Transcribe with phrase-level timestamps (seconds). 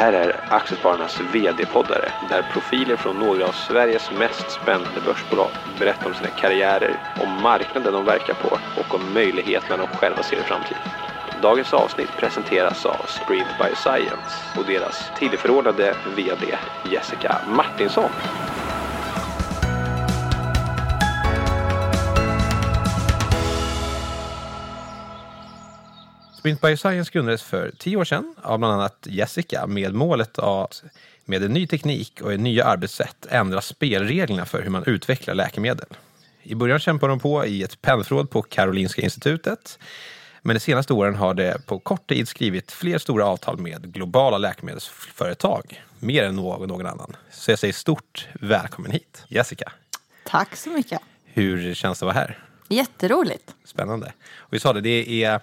[0.00, 6.14] här är Aktiespararnas VD-poddare där profiler från några av Sveriges mest spännande börsbolag berättar om
[6.14, 10.82] sina karriärer, om marknaden de verkar på och om möjligheterna de själva ser i framtiden.
[11.40, 18.12] Dagens avsnitt presenteras av Sprint Bioscience och deras tillförordnade VD Jessica Martinsson.
[26.40, 30.82] Sprint Bioscience grundades för tio år sedan av bland annat Jessica med målet att
[31.24, 35.86] med en ny teknik och nya arbetssätt ändra spelreglerna för hur man utvecklar läkemedel.
[36.42, 39.78] I början kämpade de på i ett pennförråd på Karolinska institutet.
[40.42, 44.38] Men de senaste åren har det på kort tid skrivit fler stora avtal med globala
[44.38, 45.84] läkemedelsföretag.
[45.98, 47.16] Mer än någon, någon annan.
[47.30, 49.72] Så jag säger stort välkommen hit, Jessica.
[50.24, 51.00] Tack så mycket.
[51.24, 52.38] Hur känns det att vara här?
[52.68, 53.54] Jätteroligt.
[53.64, 54.12] Spännande.
[54.36, 55.40] Och vi sa det, det är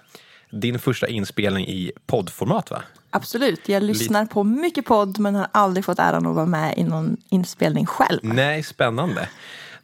[0.50, 2.82] din första inspelning i poddformat va?
[3.10, 3.68] Absolut.
[3.68, 7.16] Jag lyssnar på mycket podd men har aldrig fått äran att vara med i någon
[7.28, 8.20] inspelning själv.
[8.22, 9.28] Nej, spännande.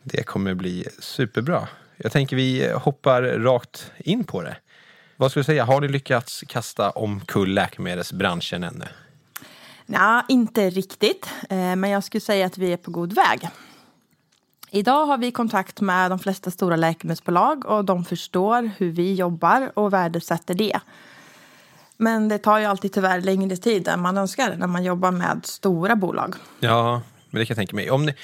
[0.03, 1.69] Det kommer bli superbra.
[1.97, 4.57] Jag tänker vi hoppar rakt in på det.
[5.17, 8.85] Vad skulle du säga, har ni lyckats kasta omkull läkemedelsbranschen ännu?
[9.87, 11.31] Nej, inte riktigt.
[11.51, 13.49] Eh, men jag skulle säga att vi är på god väg.
[14.77, 19.73] Idag har vi kontakt med de flesta stora läkemedelsbolag och de förstår hur vi jobbar
[19.75, 20.81] och värdesätter det.
[21.97, 25.41] Men det tar ju alltid tyvärr längre tid än man önskar när man jobbar med
[25.45, 26.35] stora bolag.
[26.61, 27.91] Ja, men det kan jag tänka mig.
[27.91, 28.15] Om ni,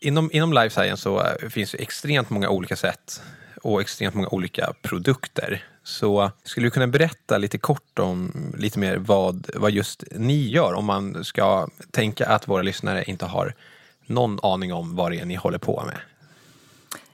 [0.00, 3.22] inom, inom life science så eh, finns det extremt många olika sätt
[3.62, 5.64] och extremt många olika produkter.
[5.82, 10.74] Så skulle du kunna berätta lite kort om lite mer vad, vad just ni gör
[10.74, 13.54] om man ska tänka att våra lyssnare inte har
[14.06, 15.98] någon aning om vad det är ni håller på med?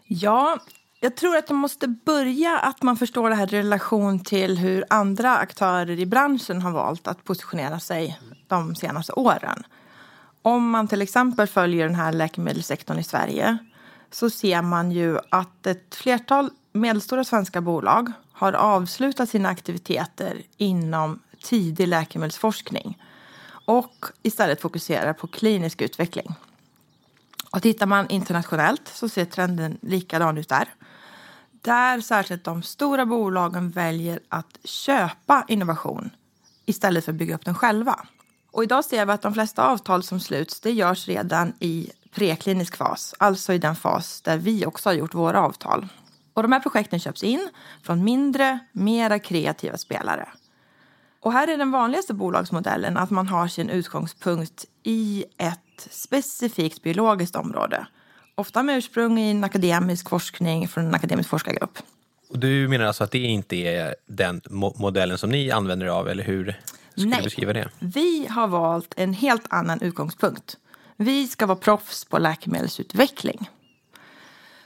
[0.05, 0.59] Ja,
[1.01, 4.85] jag tror att man måste börja att man förstår det här i relation till hur
[4.91, 9.65] andra aktörer i branschen har valt att positionera sig de senaste åren.
[10.43, 13.59] Om man till exempel följer den här läkemedelssektorn i Sverige
[14.11, 21.21] så ser man ju att ett flertal medelstora svenska bolag har avslutat sina aktiviteter inom
[21.43, 23.03] tidig läkemedelsforskning
[23.65, 26.35] och istället fokuserar på klinisk utveckling.
[27.53, 30.69] Och tittar man internationellt så ser trenden likadan ut där.
[31.63, 36.11] Där särskilt de stora bolagen väljer att köpa innovation
[36.67, 38.01] istället för att bygga upp den själva.
[38.53, 42.77] Och idag ser vi att de flesta avtal som sluts det görs redan i preklinisk
[42.77, 45.89] fas, alltså i den fas där vi också har gjort våra avtal.
[46.35, 47.49] Och de här projekten köps in
[47.83, 50.29] från mindre, mera kreativa spelare.
[51.21, 55.61] Och här är den vanligaste bolagsmodellen att man har sin utgångspunkt i ett
[55.91, 57.87] specifikt biologiskt område.
[58.35, 61.79] Ofta med ursprung i en akademisk forskning från en akademisk forskargrupp.
[62.29, 65.91] Och du menar alltså att det inte är den mo modellen som ni använder er
[65.91, 66.61] av, eller hur
[66.91, 67.23] skulle Nej.
[67.23, 67.69] beskriva det?
[67.79, 70.57] Vi har valt en helt annan utgångspunkt.
[70.97, 73.49] Vi ska vara proffs på läkemedelsutveckling.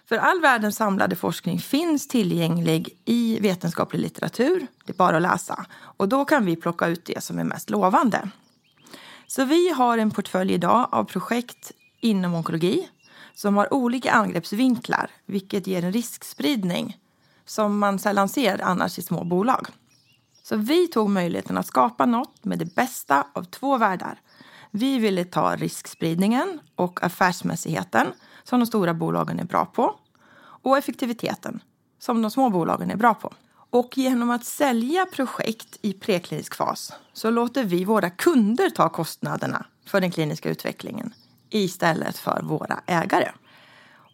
[0.08, 4.66] För all världens samlade forskning finns tillgänglig i vetenskaplig litteratur.
[4.84, 5.66] Det är bara att läsa.
[5.72, 8.28] Och då kan vi plocka ut det som är mest lovande.
[9.26, 12.88] Så vi har en portfölj idag av projekt inom onkologi
[13.34, 16.98] som har olika angreppsvinklar, vilket ger en riskspridning
[17.44, 19.66] som man sällan ser annars i små bolag.
[20.42, 24.20] Så vi tog möjligheten att skapa något med det bästa av två världar.
[24.70, 28.06] Vi ville ta riskspridningen och affärsmässigheten
[28.44, 29.94] som de stora bolagen är bra på
[30.36, 31.62] och effektiviteten
[31.98, 33.32] som de små bolagen är bra på.
[33.74, 39.66] Och genom att sälja projekt i preklinisk fas så låter vi våra kunder ta kostnaderna
[39.86, 41.14] för den kliniska utvecklingen
[41.50, 43.30] istället för våra ägare.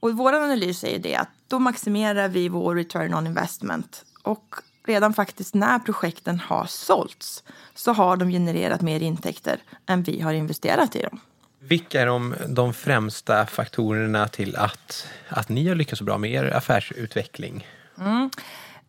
[0.01, 4.55] Och vår analys är det att då maximerar vi vår return on investment och
[4.87, 7.45] redan faktiskt när projekten har sålts
[7.75, 11.21] så har de genererat mer intäkter än vi har investerat i dem.
[11.59, 16.31] Vilka är de, de främsta faktorerna till att, att ni har lyckats så bra med
[16.31, 17.67] er affärsutveckling?
[17.99, 18.31] Mm.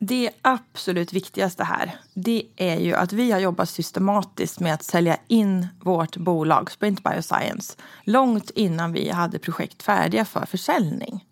[0.03, 5.17] Det absolut viktigaste här, det är ju att vi har jobbat systematiskt med att sälja
[5.27, 11.25] in vårt bolag Sprint Bioscience långt innan vi hade projekt färdiga för försäljning.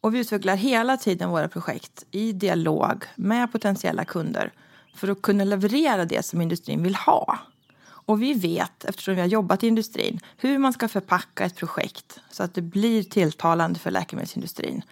[0.00, 4.52] Och vi utvecklar hela tiden våra projekt i dialog med potentiella kunder
[4.94, 7.38] för att kunna leverera det som industrin vill ha.
[7.80, 12.20] Och vi vet, eftersom vi har jobbat i industrin, hur man ska förpacka ett projekt
[12.30, 14.82] så att det blir tilltalande för läkemedelsindustrin.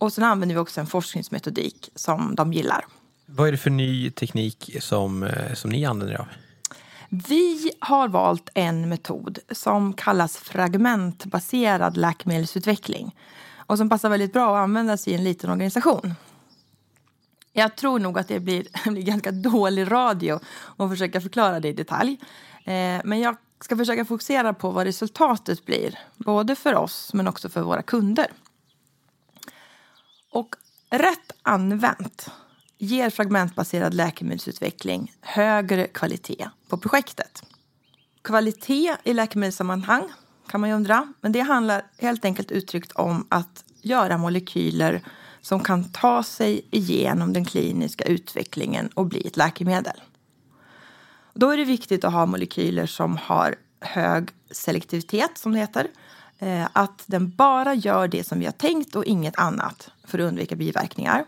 [0.00, 2.84] Och sen använder vi också en forskningsmetodik som de gillar.
[3.26, 6.26] Vad är det för ny teknik som, eh, som ni använder er av?
[7.08, 13.16] Vi har valt en metod som kallas fragmentbaserad läkemedelsutveckling
[13.56, 16.14] och som passar väldigt bra att användas i en liten organisation.
[17.52, 20.40] Jag tror nog att det blir, blir ganska dålig radio
[20.76, 22.18] att försöka förklara det i detalj.
[22.64, 27.48] Eh, men jag ska försöka fokusera på vad resultatet blir, både för oss men också
[27.48, 28.26] för våra kunder.
[30.30, 30.56] Och
[30.90, 32.30] rätt använt
[32.78, 37.42] ger fragmentbaserad läkemedelsutveckling högre kvalitet på projektet.
[38.22, 40.08] Kvalitet i läkemedelssammanhang
[40.48, 45.02] kan man ju undra, men det handlar helt enkelt uttryckt om att göra molekyler
[45.40, 50.00] som kan ta sig igenom den kliniska utvecklingen och bli ett läkemedel.
[51.34, 55.88] Då är det viktigt att ha molekyler som har hög selektivitet, som det heter.
[56.42, 60.28] Eh, att den bara gör det som vi har tänkt och inget annat för att
[60.28, 61.24] undvika biverkningar.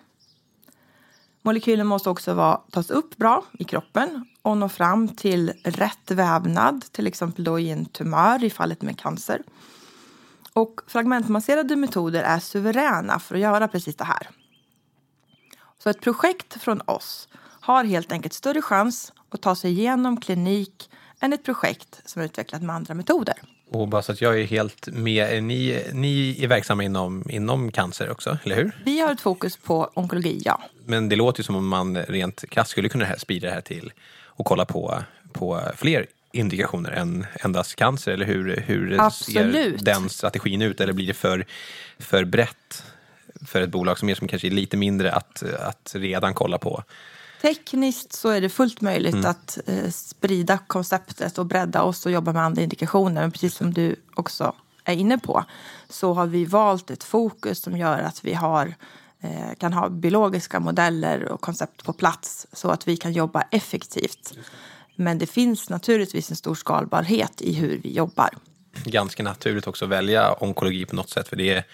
[1.42, 6.84] Molekylen måste också vara, tas upp bra i kroppen och nå fram till rätt vävnad,
[6.92, 9.42] till exempel då i en tumör i fallet med cancer.
[10.52, 14.30] Och fragmentmasserade metoder är suveräna för att göra precis det här.
[15.78, 17.28] Så ett projekt från oss
[17.60, 22.26] har helt enkelt större chans att ta sig igenom klinik än ett projekt som är
[22.26, 23.42] utvecklat med andra metoder.
[23.72, 28.10] Och bara så att jag är helt med, ni, ni är verksamma inom, inom cancer
[28.10, 28.72] också, eller hur?
[28.84, 30.62] Vi har ett fokus på onkologi, ja.
[30.86, 33.92] Men det låter ju som om man rent krasst skulle kunna sprida det här till
[34.24, 35.02] och kolla på,
[35.32, 38.12] på fler indikationer än endast cancer?
[38.12, 39.78] Eller hur, hur Absolut.
[39.78, 40.80] ser den strategin ut?
[40.80, 41.46] Eller blir det för,
[41.98, 42.84] för brett
[43.46, 46.84] för ett bolag som är som kanske är lite mindre att, att redan kolla på?
[47.42, 49.30] Tekniskt så är det fullt möjligt mm.
[49.30, 53.20] att eh, sprida konceptet och bredda oss och jobba med andra indikationer.
[53.20, 54.54] Men precis som du också
[54.84, 55.44] är inne på
[55.88, 58.74] så har vi valt ett fokus som gör att vi har,
[59.20, 64.32] eh, kan ha biologiska modeller och koncept på plats så att vi kan jobba effektivt.
[64.96, 68.28] Men det finns naturligtvis en stor skalbarhet i hur vi jobbar.
[68.84, 71.64] Ganska naturligt också att välja onkologi på något sätt för det är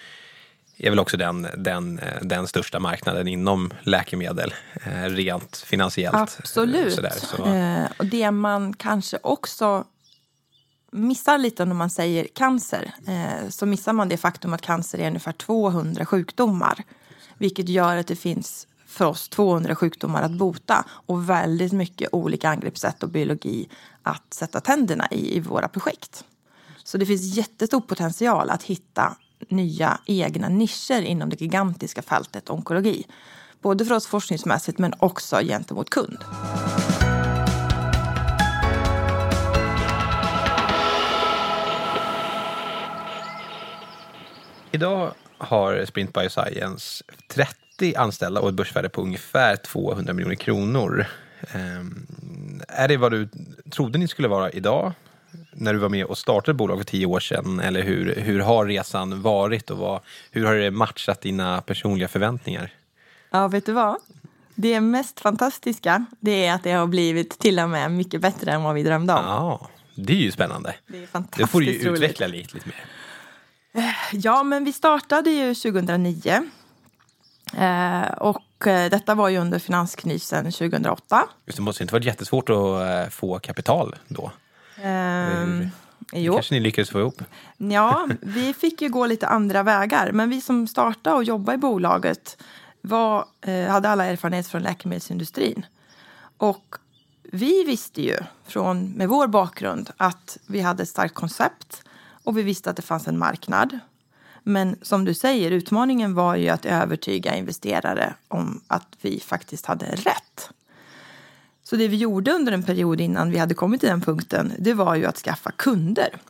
[0.79, 4.53] är väl också den, den, den största marknaden inom läkemedel
[4.85, 6.15] eh, rent finansiellt.
[6.39, 6.93] Absolut.
[6.93, 7.45] Sådär, så.
[7.45, 9.83] eh, och det man kanske också
[10.91, 15.07] missar lite när man säger cancer eh, så missar man det faktum att cancer är
[15.07, 16.83] ungefär 200 sjukdomar.
[17.37, 22.49] Vilket gör att det finns för oss 200 sjukdomar att bota och väldigt mycket olika
[22.49, 23.69] angreppssätt och biologi
[24.03, 26.23] att sätta tänderna i i våra projekt.
[26.83, 33.05] Så det finns jättestor potential att hitta nya egna nischer inom det gigantiska fältet onkologi.
[33.61, 36.17] Både för oss forskningsmässigt men också gentemot kund.
[44.71, 51.05] Idag har Sprint Bioscience 30 anställda och ett börsvärde på ungefär 200 miljoner kronor.
[51.53, 52.07] Ehm,
[52.67, 53.29] är det vad du
[53.71, 54.93] trodde ni skulle vara idag?
[55.59, 57.59] När du var med och startade bolaget för tio år sedan?
[57.59, 59.99] Eller hur, hur har resan varit och vad,
[60.31, 62.73] hur har det matchat dina personliga förväntningar?
[63.31, 63.95] Ja, vet du vad?
[64.55, 68.63] Det mest fantastiska det är att det har blivit till och med mycket bättre än
[68.63, 69.25] vad vi drömde om.
[69.25, 70.75] Ja, det är ju spännande.
[70.87, 72.85] Det är fantastiskt Det får du ju utveckla lite, lite mer.
[73.73, 76.49] Eh, ja, men vi startade ju 2009.
[77.57, 81.27] Eh, och eh, detta var ju under finanskrisen 2008.
[81.45, 84.31] Just det måste inte varit jättesvårt att få kapital då?
[84.83, 85.69] Um,
[86.13, 86.33] jo.
[86.33, 87.23] kanske ni lyckades få ihop?
[87.57, 90.11] Ja, vi fick ju gå lite andra vägar.
[90.11, 92.43] Men vi som startade och jobbade i bolaget
[92.81, 95.65] var, eh, hade alla erfarenhet från läkemedelsindustrin.
[96.37, 96.75] Och
[97.23, 101.83] vi visste ju från, med vår bakgrund att vi hade ett starkt koncept
[102.23, 103.79] och vi visste att det fanns en marknad.
[104.43, 109.85] Men som du säger, utmaningen var ju att övertyga investerare om att vi faktiskt hade
[109.85, 110.49] rätt.
[111.69, 114.73] Så det vi gjorde under en period innan vi hade kommit till den punkten, det
[114.73, 116.21] var ju att skaffa kunder.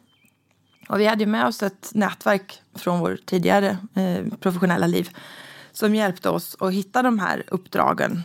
[0.89, 5.09] Och vi hade med oss ett nätverk från vår tidigare eh, professionella liv
[5.71, 8.23] som hjälpte oss att hitta de här uppdragen.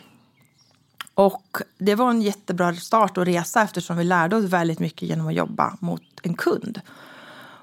[1.15, 5.27] Och det var en jättebra start och resa eftersom vi lärde oss väldigt mycket genom
[5.27, 6.81] att jobba mot en kund.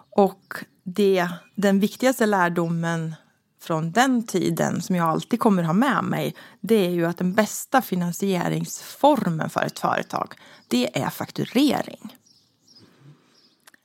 [0.10, 3.16] Och det, den viktigaste lärdomen
[3.62, 7.34] från den tiden som jag alltid kommer ha med mig det är ju att den
[7.34, 10.34] bästa finansieringsformen för ett företag
[10.68, 12.16] det är fakturering.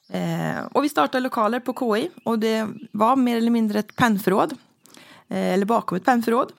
[0.09, 4.53] Eh, och vi startade lokaler på KI och det var mer eller mindre ett pennförråd.
[5.29, 6.53] Eh, eller bakom ett pennförråd.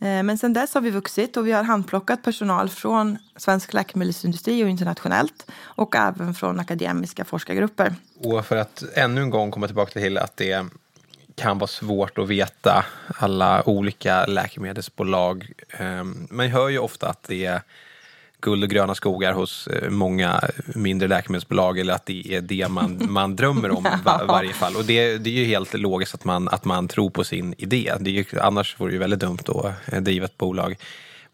[0.00, 4.64] Eh, men sen dess har vi vuxit och vi har handplockat personal från svensk läkemedelsindustri
[4.64, 7.94] och internationellt och även från akademiska forskargrupper.
[8.16, 10.66] Och för att ännu en gång komma tillbaka till att det
[11.38, 15.52] kan vara svårt att veta alla olika läkemedelsbolag.
[15.70, 17.62] Ehm, man hör ju ofta att det är
[18.40, 20.40] guld och gröna skogar hos eh, många
[20.74, 24.76] mindre läkemedelsbolag eller att det är det man, man drömmer om i var, varje fall.
[24.76, 27.94] Och det, det är ju helt logiskt att man, att man tror på sin idé.
[28.00, 30.76] Det är ju, annars vore det ju väldigt dumt att eh, driva ett bolag.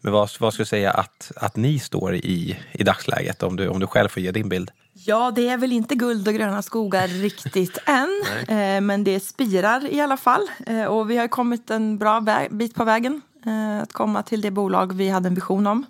[0.01, 3.67] Men vad, vad skulle du säga att, att ni står i i dagsläget om du,
[3.67, 4.71] om du själv får ge din bild?
[5.07, 8.23] Ja, det är väl inte guld och gröna skogar riktigt än.
[8.47, 10.49] Eh, men det spirar i alla fall.
[10.65, 14.41] Eh, och vi har kommit en bra väg, bit på vägen eh, att komma till
[14.41, 15.85] det bolag vi hade en vision om.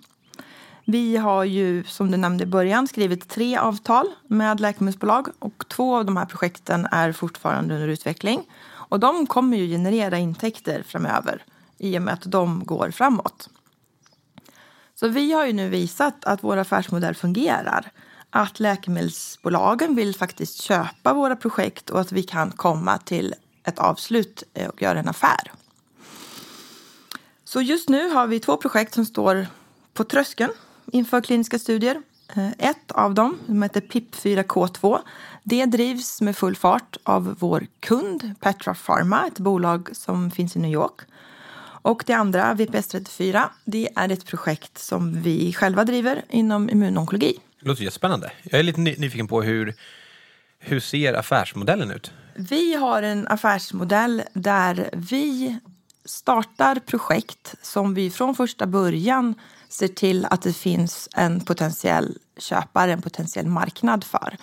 [0.85, 5.95] Vi har ju, som du nämnde i början, skrivit tre avtal med läkemedelsbolag och två
[5.95, 8.43] av de här projekten är fortfarande under utveckling.
[8.67, 11.43] Och de kommer ju generera intäkter framöver
[11.77, 13.49] i och med att de går framåt.
[14.95, 17.91] Så vi har ju nu visat att vår affärsmodell fungerar.
[18.37, 24.43] Att läkemedelsbolagen vill faktiskt köpa våra projekt och att vi kan komma till ett avslut
[24.53, 25.51] eh, och göra en affär.
[27.43, 29.47] Så just nu har vi två projekt som står
[29.93, 30.51] på tröskeln
[30.91, 32.01] inför kliniska studier.
[32.35, 34.99] Eh, ett av dem, som heter PIP4K2,
[35.43, 40.59] det drivs med full fart av vår kund Petra Pharma, ett bolag som finns i
[40.59, 41.01] New York.
[41.81, 47.39] Och det andra, VPS34, det är ett projekt som vi själva driver inom immunonkologi.
[47.65, 48.31] Det låter jättespännande.
[48.43, 49.75] Jag är lite nyfiken på hur,
[50.59, 52.11] hur ser affärsmodellen ut?
[52.35, 55.59] Vi har en affärsmodell där vi
[56.05, 59.35] startar projekt som vi från första början
[59.69, 64.37] ser till att det finns en potentiell köpare, en potentiell marknad för.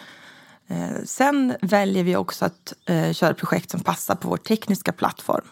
[0.69, 5.45] Eh, sen väljer vi också att eh, köra projekt som passar på vår tekniska plattform.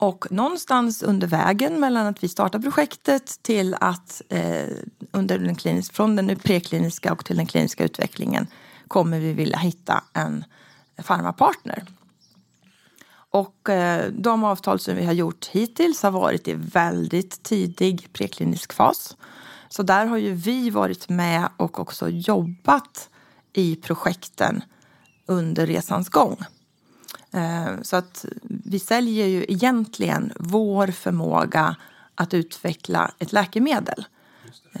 [0.00, 4.68] Och någonstans under vägen mellan att vi startar projektet till att eh,
[5.12, 8.46] under den klinisk, från den prekliniska och till den kliniska utvecklingen
[8.88, 10.44] kommer vi vilja hitta en
[10.98, 11.84] farmapartner.
[13.30, 18.72] Och eh, de avtal som vi har gjort hittills har varit i väldigt tidig preklinisk
[18.72, 19.16] fas.
[19.68, 23.08] Så där har ju vi varit med och också jobbat
[23.52, 24.62] i projekten
[25.26, 26.36] under resans gång.
[27.32, 31.76] Eh, så att vi säljer ju egentligen vår förmåga
[32.14, 34.04] att utveckla ett läkemedel.
[34.72, 34.80] Eh,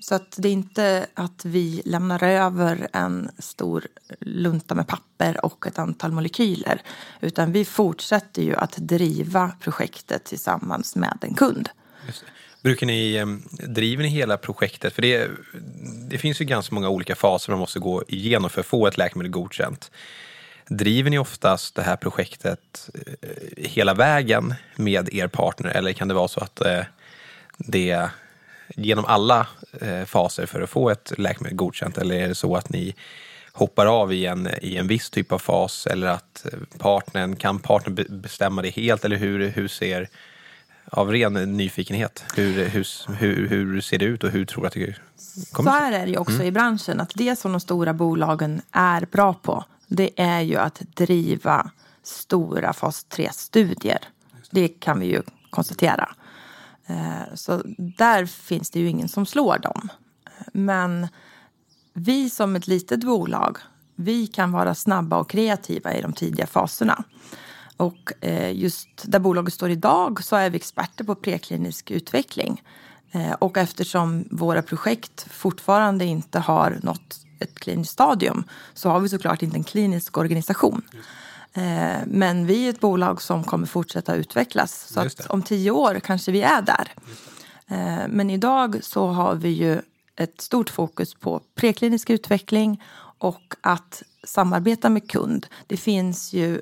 [0.00, 3.86] så att det är inte att vi lämnar över en stor
[4.20, 6.82] lunta med papper och ett antal molekyler.
[7.20, 11.68] Utan vi fortsätter ju att driva projektet tillsammans med en kund.
[12.62, 13.26] Brukar ni, eh,
[13.68, 14.92] driver ni hela projektet?
[14.92, 15.30] För det,
[16.10, 18.98] det finns ju ganska många olika faser man måste gå igenom för att få ett
[18.98, 19.90] läkemedel godkänt.
[20.72, 22.90] Driver ni oftast det här projektet
[23.22, 25.70] eh, hela vägen med er partner?
[25.70, 26.84] Eller kan det vara så att eh,
[27.56, 28.10] det
[28.68, 29.46] genom alla
[29.80, 31.98] eh, faser för att få ett läkemedel godkänt?
[31.98, 32.94] Eller är det så att ni
[33.52, 35.86] hoppar av i en, i en viss typ av fas?
[35.86, 36.46] Eller att
[36.78, 39.04] partnern, kan partnern bestämma det helt?
[39.04, 40.08] Eller hur, hur ser
[40.90, 44.74] av ren nyfikenhet, hur, hur, hur, hur ser det ut och hur tror du att
[44.74, 44.96] det
[45.52, 46.46] kommer Så här är det ju också mm.
[46.46, 50.82] i branschen, att det som de stora bolagen är bra på, det är ju att
[50.94, 51.70] driva
[52.02, 53.98] stora fas 3-studier.
[54.50, 56.14] Det kan vi ju konstatera.
[56.86, 59.88] Eh, så där finns det ju ingen som slår dem.
[60.52, 61.08] Men
[61.92, 63.58] vi som ett litet bolag,
[63.94, 67.04] vi kan vara snabba och kreativa i de tidiga faserna.
[67.80, 72.62] Och eh, just där bolaget står idag så är vi experter på preklinisk utveckling.
[73.12, 78.44] Eh, och eftersom våra projekt fortfarande inte har nått ett kliniskt stadium
[78.74, 80.82] så har vi såklart inte en klinisk organisation.
[81.52, 84.88] Eh, men vi är ett bolag som kommer fortsätta utvecklas.
[84.92, 86.88] Så att om tio år kanske vi är där.
[88.08, 89.80] Men idag så har vi ju
[90.16, 92.82] ett stort fokus på preklinisk utveckling
[93.18, 95.46] och att samarbeta med kund.
[95.66, 96.60] Det finns ju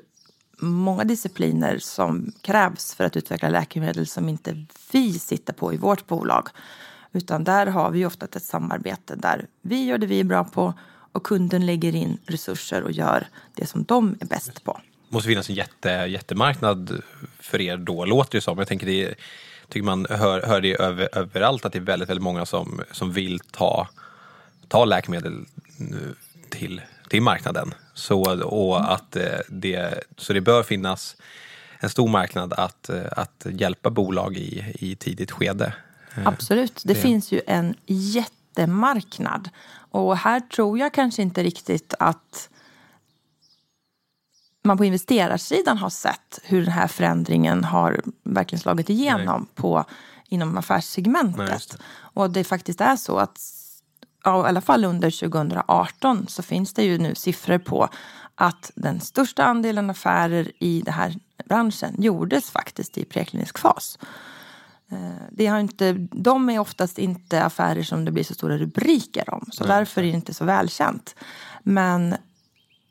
[0.59, 6.07] många discipliner som krävs för att utveckla läkemedel som inte vi sitter på i vårt
[6.07, 6.47] bolag.
[7.11, 10.73] Utan där har vi ofta ett samarbete där vi gör det vi är bra på
[11.11, 14.81] och kunden lägger in resurser och gör det som de är bäst på.
[15.09, 17.01] Det måste finnas en jätte, jättemarknad
[17.39, 18.57] för er då, låter det som.
[18.57, 19.15] Jag tänker det
[19.69, 23.11] tycker man hör, hör det över, överallt att det är väldigt, väldigt många som, som
[23.11, 23.87] vill ta,
[24.67, 25.45] ta läkemedel
[26.49, 27.73] till, till marknaden.
[27.93, 31.15] Så, och att eh, det, så det bör finnas
[31.79, 35.73] en stor marknad att, att hjälpa bolag i, i tidigt skede.
[36.17, 39.49] Eh, Absolut, det, det finns ju en jättemarknad.
[39.91, 42.49] Och här tror jag kanske inte riktigt att
[44.63, 49.85] man på investerarsidan har sett hur den här förändringen har verkligen slagit igenom på,
[50.27, 51.37] inom affärssegmentet.
[51.39, 53.37] Nej, och det faktiskt är så att
[54.23, 57.89] ja, i alla fall under 2018 så finns det ju nu siffror på
[58.35, 63.99] att den största andelen affärer i den här branschen gjordes faktiskt i preklinisk fas.
[64.91, 69.33] Eh, det har inte, de är oftast inte affärer som det blir så stora rubriker
[69.33, 69.45] om.
[69.51, 69.77] Så Nej.
[69.77, 71.15] därför är det inte så välkänt.
[71.63, 72.15] Men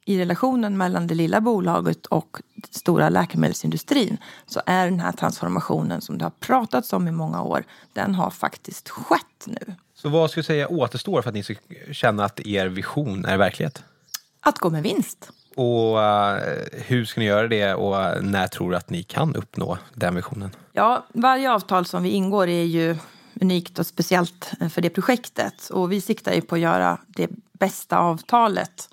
[0.05, 6.19] i relationen mellan det lilla bolaget och stora läkemedelsindustrin så är den här transformationen som
[6.19, 9.75] det har pratats om i många år, den har faktiskt skett nu.
[10.03, 11.55] Så vad ska jag säga återstår för att ni ska
[11.93, 13.83] känna att er vision är verklighet?
[14.41, 15.31] Att gå med vinst.
[15.55, 16.39] Och uh,
[16.73, 20.51] hur ska ni göra det och när tror du att ni kan uppnå den visionen?
[20.73, 22.97] Ja, varje avtal som vi ingår är ju
[23.41, 25.71] unikt och speciellt för det projektet.
[25.71, 28.89] Och vi siktar ju på att göra det bästa avtalet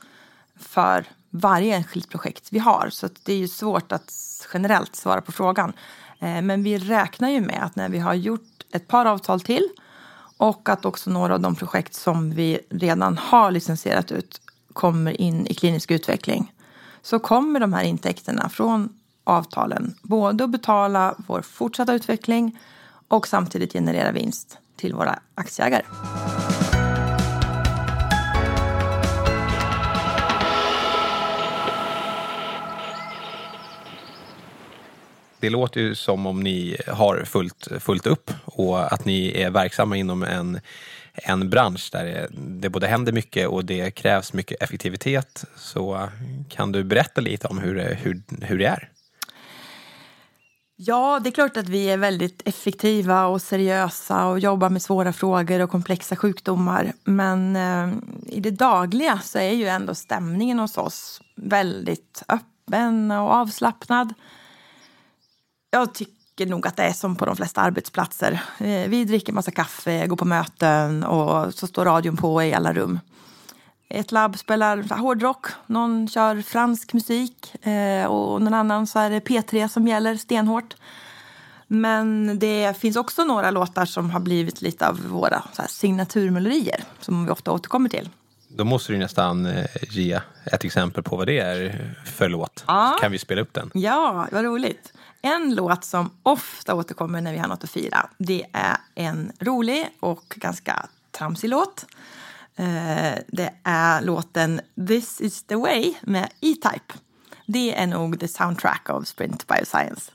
[0.59, 2.89] för varje enskilt projekt vi har.
[2.91, 4.13] Så det är ju svårt att
[4.53, 5.73] generellt svara på frågan.
[6.19, 9.69] Eh, men vi räknar ju med att när vi har gjort ett par avtal till
[10.37, 14.41] och att också några av de projekt som vi redan har licensierat ut
[14.73, 16.53] kommer in i klinisk utveckling
[17.01, 18.89] så kommer de här intäkterna från
[19.23, 22.59] avtalen både att betala vår fortsatta utveckling
[23.07, 25.83] och samtidigt generera vinst till våra aktieägare.
[35.45, 39.97] Det låter ju som om ni har fullt, fullt upp och att ni är verksamma
[39.97, 40.59] inom en,
[41.13, 45.45] en bransch där det, både händer mycket och det krävs mycket effektivitet.
[45.55, 46.09] Så
[46.49, 48.89] kan du berätta lite om hur, hur, hur det är?
[50.75, 55.13] Ja, det är klart att vi är väldigt effektiva och seriösa och jobbar med svåra
[55.13, 56.93] frågor och komplexa sjukdomar.
[57.03, 57.93] Men eh,
[58.27, 64.13] i det dagliga så är ju ändå stämningen hos oss väldigt öppen och avslappnad.
[65.75, 68.41] Jag tycker nog att det är som på de flesta arbetsplatser.
[68.57, 72.73] Eh, vi dricker massa kaffe, går på möten och så står radion på i alla
[72.73, 72.99] rum.
[73.89, 79.19] Ett labb spelar hårdrock, någon kör fransk musik eh, och någon annan så är det
[79.19, 80.75] P3 som gäller stenhårt.
[81.67, 86.83] Men det finns också några låtar som har blivit lite av våra så här, signaturmelodier
[86.99, 88.09] som vi ofta återkommer till.
[88.57, 92.63] Då måste du nästan eh, ge ett exempel på vad det är för låt.
[92.67, 92.97] Ja.
[93.01, 93.71] Kan vi spela upp den?
[93.73, 94.93] Ja, vad roligt.
[95.21, 99.87] En låt som ofta återkommer när vi har något att fira, det är en rolig
[99.99, 101.85] och ganska tramsig låt.
[102.55, 106.93] Eh, det är låten This is the way med E-Type.
[107.45, 110.11] Det är nog the soundtrack av Sprint Bioscience.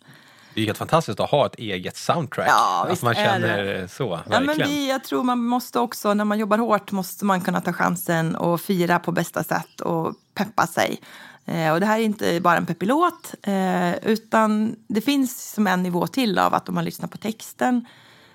[0.54, 2.48] Det är helt fantastiskt att ha ett eget soundtrack.
[2.48, 3.88] Ja, att man känner det.
[3.88, 4.46] så, Ja, verkligen.
[4.46, 7.72] men vi, jag tror man måste också, när man jobbar hårt, måste man kunna ta
[7.72, 11.00] chansen och fira på bästa sätt och peppa sig.
[11.46, 15.66] Eh, och det här är inte bara en peppig låt, eh, utan det finns som
[15.66, 17.86] en nivå till av att om man lyssnar på texten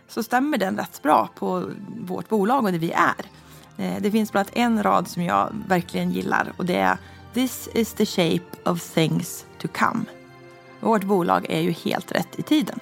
[0.07, 3.25] så stämmer den rätt bra på vårt bolag och det vi är.
[3.77, 6.97] Eh, det finns bland annat en rad som jag verkligen gillar och det är
[7.33, 10.05] This is the shape of things to come.
[10.85, 12.79] Vårt bolag är ju helt rätt i tiden.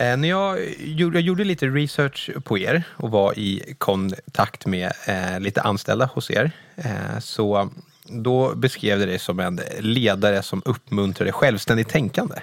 [0.00, 4.92] Eh, när jag gjorde, jag gjorde lite research på er och var i kontakt med
[5.06, 6.50] eh, lite anställda hos er.
[6.76, 7.70] Eh, så
[8.02, 12.34] då beskrev det dig som en ledare som uppmuntrade självständigt tänkande.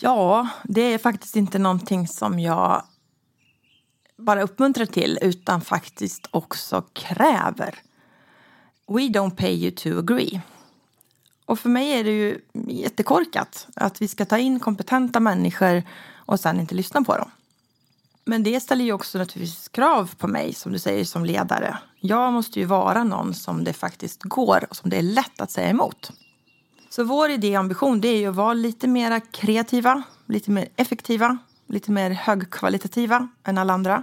[0.00, 2.82] Ja, det är faktiskt inte någonting som jag
[4.16, 7.74] bara uppmuntrar till utan faktiskt också kräver.
[8.88, 10.40] We don't pay you to agree.
[11.44, 15.82] Och för mig är det ju jättekorkat att vi ska ta in kompetenta människor
[16.26, 17.30] och sen inte lyssna på dem.
[18.24, 21.78] Men det ställer ju också naturligtvis krav på mig, som du säger, som ledare.
[22.00, 25.50] Jag måste ju vara någon som det faktiskt går och som det är lätt att
[25.50, 26.12] säga emot.
[26.90, 30.68] Så vår idé och ambition det är ju att vara lite mer kreativa, lite mer
[30.76, 34.02] effektiva, lite mer högkvalitativa än alla andra.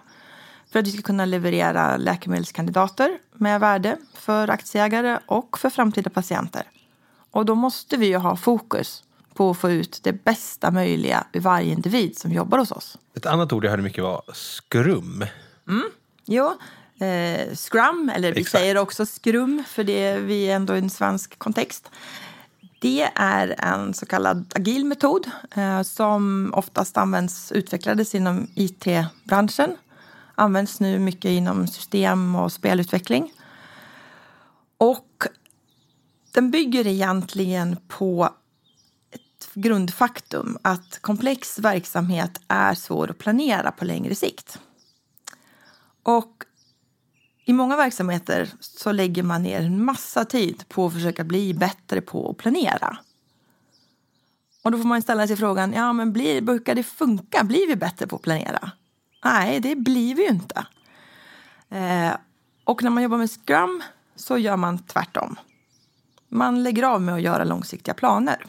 [0.71, 6.63] För att vi ska kunna leverera läkemedelskandidater med värde för aktieägare och för framtida patienter.
[7.31, 9.03] Och då måste vi ju ha fokus
[9.33, 12.97] på att få ut det bästa möjliga ur varje individ som jobbar hos oss.
[13.15, 15.25] Ett annat ord jag hörde mycket var skrum.
[16.25, 16.53] Jo,
[16.99, 18.61] eh, Scrum, eller vi Exakt.
[18.61, 21.89] säger också Skrum för det är vi är ändå i en svensk kontext.
[22.79, 29.75] Det är en så kallad agil metod eh, som oftast används, utvecklades inom IT-branschen.
[30.35, 33.33] Används nu mycket inom system och spelutveckling.
[34.77, 35.23] Och
[36.33, 38.29] den bygger egentligen på
[39.53, 44.59] grundfaktum att komplex verksamhet är svår att planera på längre sikt.
[46.03, 46.43] Och
[47.45, 52.01] i många verksamheter så lägger man ner en massa tid på att försöka bli bättre
[52.01, 52.97] på att planera.
[54.63, 57.43] Och då får man ställa sig frågan, ja men blir, brukar det funka?
[57.43, 58.71] Blir vi bättre på att planera?
[59.25, 60.65] Nej, det blir vi ju inte.
[61.69, 62.13] Eh,
[62.63, 63.83] och när man jobbar med Scrum
[64.15, 65.35] så gör man tvärtom.
[66.29, 68.45] Man lägger av med att göra långsiktiga planer.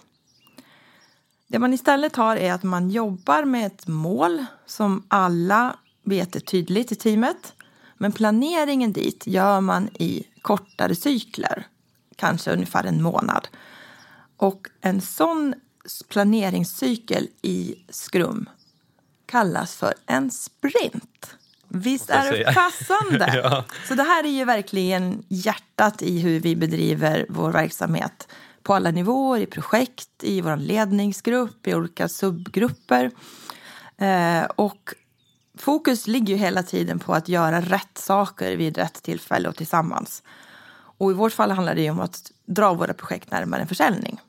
[1.55, 6.40] Det man istället har är att man jobbar med ett mål som alla vet är
[6.40, 7.53] tydligt i teamet.
[7.99, 11.67] Men planeringen dit gör man i kortare cykler,
[12.17, 13.49] kanske ungefär en månad.
[14.37, 15.55] Och en sån
[16.09, 18.49] planeringscykel i Scrum
[19.27, 21.37] kallas för en sprint.
[21.69, 23.40] Visst är det passande?
[23.43, 23.64] Ja.
[23.88, 28.29] Så det här är ju verkligen hjärtat i hur vi bedriver vår verksamhet
[28.64, 33.11] på alla nivåer, i projekt, i vår ledningsgrupp, i olika subgrupper.
[33.96, 34.94] Eh, och
[35.59, 40.22] fokus ligger ju hela tiden på att göra rätt saker vid rätt tillfälle och tillsammans.
[40.98, 44.20] Och i vårt fall handlar det ju om att dra våra projekt närmare en försäljning.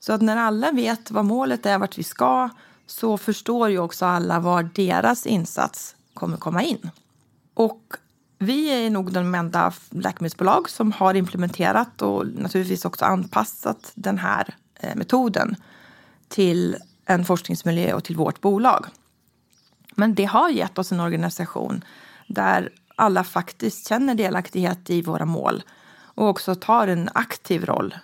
[0.00, 2.48] Så att när alla vet vad målet är, vart vi ska,
[2.86, 6.90] så förstår ju också alla var deras insats kommer komma in.
[7.54, 7.82] Och
[8.42, 14.54] vi är nog de enda läkemedelsbolag som har implementerat och naturligtvis också anpassat den här
[14.80, 15.56] eh, metoden
[16.28, 16.76] till
[17.06, 18.86] en forskningsmiljö och till vårt bolag.
[19.94, 21.84] Men det har gett oss en organisation
[22.26, 25.62] där alla faktiskt känner delaktighet i våra mål
[26.14, 27.94] och också tar en aktiv roll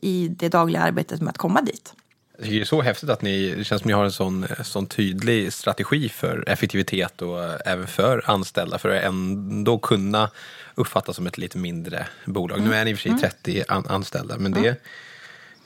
[0.00, 1.94] i det dagliga arbetet med att komma dit.
[2.38, 4.46] Jag tycker det är så häftigt att ni, det känns som ni har en sån,
[4.64, 10.30] sån tydlig strategi för effektivitet och även för anställda för att ändå kunna
[10.74, 12.60] uppfattas som ett lite mindre bolag.
[12.60, 14.76] Nu är ni i och för sig 30 an, anställda, men det är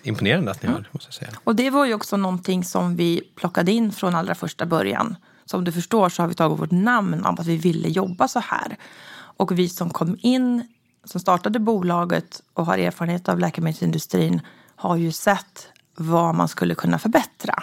[0.03, 1.31] imponerande att ni har, måste jag säga.
[1.45, 5.17] Och det var ju också någonting som vi plockade in från allra första början.
[5.45, 8.41] Som du förstår så har vi tagit vårt namn av att vi ville jobba så
[8.41, 8.77] här.
[9.13, 10.69] Och vi som kom in,
[11.05, 14.41] som startade bolaget och har erfarenhet av läkemedelsindustrin
[14.77, 17.63] har ju sett vad man skulle kunna förbättra.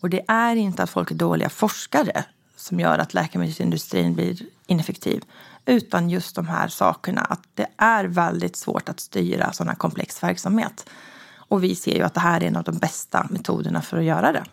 [0.00, 2.24] Och det är inte att folk är dåliga forskare
[2.56, 5.24] som gör att läkemedelsindustrin blir ineffektiv.
[5.66, 10.22] Utan just de här sakerna, att det är väldigt svårt att styra sån här komplex
[10.22, 10.90] verksamhet.
[11.36, 14.04] Och vi ser ju att det här är en av de bästa metoderna för att
[14.04, 14.44] göra det.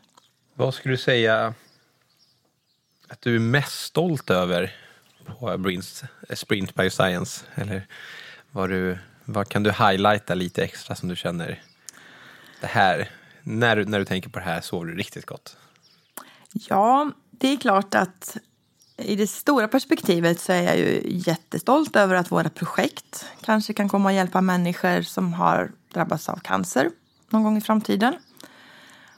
[0.53, 1.53] Vad skulle du säga
[3.07, 4.75] att du är mest stolt över
[5.39, 7.45] på Brins, Sprint Bioscience?
[7.55, 7.87] Eller
[8.51, 11.61] vad, du, vad kan du highlighta lite extra som du känner,
[12.65, 13.09] det här,
[13.43, 15.57] när, du- när du tänker på det här sover du riktigt gott?
[16.53, 18.37] Ja, det är klart att
[18.97, 23.89] i det stora perspektivet så är jag ju jättestolt över att våra projekt kanske kan
[23.89, 26.89] komma att hjälpa människor som har drabbats av cancer
[27.29, 28.15] någon gång i framtiden.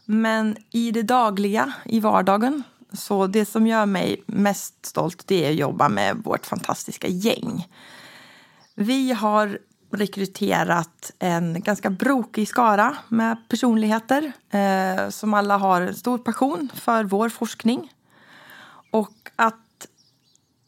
[0.06, 5.50] Men i det dagliga, i vardagen, så det som gör mig mest stolt det är
[5.50, 7.68] att jobba med vårt fantastiska gäng.
[8.76, 9.60] Vi har
[9.92, 17.04] rekryterat en ganska brokig skara med personligheter eh, som alla har en stor passion för
[17.04, 17.94] vår forskning.
[18.92, 19.88] Och att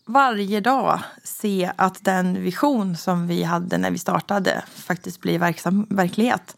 [0.05, 5.87] varje dag se att den vision som vi hade när vi startade faktiskt blir verksam,
[5.89, 6.55] verklighet.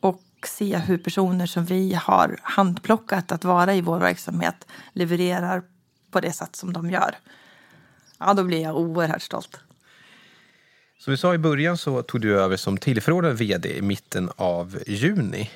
[0.00, 5.62] Och se hur personer som vi har handplockat att vara i vår verksamhet levererar
[6.10, 7.18] på det sätt som de gör.
[8.18, 9.60] Ja, då blir jag oerhört stolt.
[11.00, 14.78] Som vi sa i början så tog du över som tillförordnad vd i mitten av
[14.86, 15.50] juni.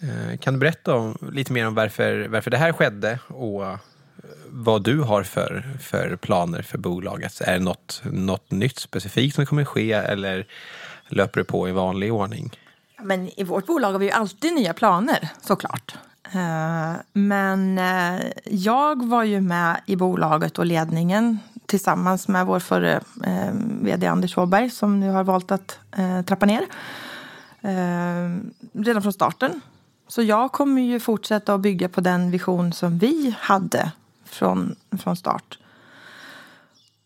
[0.00, 3.78] Eh, kan du berätta om, lite mer om varför, varför det här skedde och eh,
[4.48, 7.40] vad du har för, för planer för bolaget?
[7.40, 10.46] Är det något, något nytt specifikt som kommer ske eller
[11.08, 12.50] löper det på i vanlig ordning?
[13.02, 15.94] Men i vårt bolag har vi ju alltid nya planer, såklart.
[16.32, 17.80] Eh, men
[18.44, 24.38] jag var ju med i bolaget och ledningen tillsammans med vår förre eh, vd Anders
[24.38, 26.62] Åberg som nu har valt att eh, trappa ner
[27.62, 28.38] eh,
[28.72, 29.60] redan från starten.
[30.08, 33.92] Så jag kommer ju fortsätta att bygga på den vision som vi hade
[34.24, 35.58] från, från start.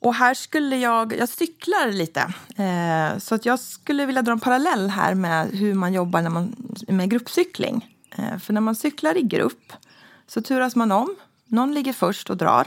[0.00, 2.20] Och här skulle jag, jag cyklar lite,
[2.56, 6.30] eh, så att jag skulle vilja dra en parallell här med hur man jobbar när
[6.30, 6.56] man,
[6.88, 7.94] med gruppcykling.
[8.10, 9.72] Eh, för när man cyklar i grupp
[10.26, 11.16] så turas man om.
[11.44, 12.66] Någon ligger först och drar.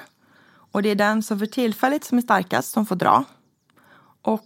[0.71, 3.23] Och det är den som för tillfället som är starkast som får dra.
[4.21, 4.45] Och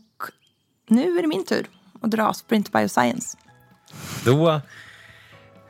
[0.88, 1.68] nu är det min tur
[2.02, 3.38] att dra Sprint Bioscience.
[4.26, 4.62] Då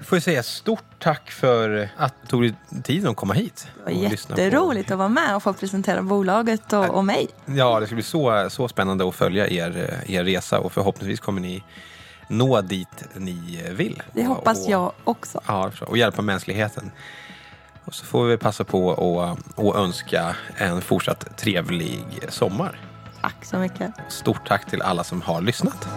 [0.01, 3.67] får jag säga stort tack för att du tog dig tiden att komma hit.
[3.77, 7.27] Det var på- jätteroligt att vara med och få presentera bolaget och, och mig.
[7.45, 11.41] Ja, det ska bli så, så spännande att följa er, er resa och förhoppningsvis kommer
[11.41, 11.63] ni
[12.27, 14.03] nå dit ni vill.
[14.13, 15.41] Det hoppas och, jag också.
[15.47, 16.91] Ja, och hjälpa mänskligheten.
[17.85, 22.79] Och så får vi passa på att att önska en fortsatt trevlig sommar.
[23.21, 23.91] Tack så mycket.
[24.09, 25.87] Stort tack till alla som har lyssnat.